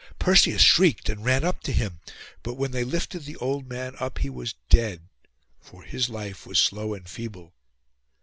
Perseus 0.17 0.63
shrieked, 0.63 1.09
and 1.09 1.23
ran 1.23 1.43
up 1.43 1.61
to 1.61 1.71
him; 1.71 1.99
but 2.41 2.55
when 2.55 2.71
they 2.71 2.83
lifted 2.83 3.19
the 3.23 3.35
old 3.35 3.69
man 3.69 3.93
up 3.99 4.17
he 4.17 4.31
was 4.31 4.55
dead, 4.67 5.03
for 5.59 5.83
his 5.83 6.09
life 6.09 6.43
was 6.43 6.57
slow 6.57 6.95
and 6.95 7.07
feeble. 7.07 7.53